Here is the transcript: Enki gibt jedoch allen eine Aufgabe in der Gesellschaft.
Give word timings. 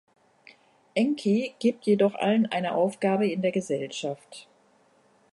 Enki 0.95 1.53
gibt 1.59 1.85
jedoch 1.85 2.15
allen 2.15 2.47
eine 2.47 2.73
Aufgabe 2.73 3.27
in 3.29 3.43
der 3.43 3.51
Gesellschaft. 3.51 4.47